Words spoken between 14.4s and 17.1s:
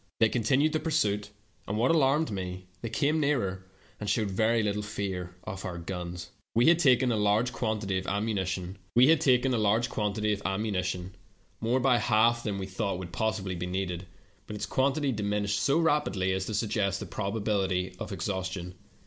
but its quantity diminished so rapidly as to suggest the